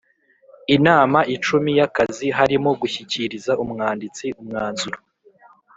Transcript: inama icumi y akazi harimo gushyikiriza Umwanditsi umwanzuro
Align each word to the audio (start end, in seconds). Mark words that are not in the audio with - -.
inama 0.75 1.19
icumi 1.35 1.69
y 1.79 1.81
akazi 1.87 2.27
harimo 2.37 2.69
gushyikiriza 2.81 3.51
Umwanditsi 3.63 4.25
umwanzuro 4.41 4.99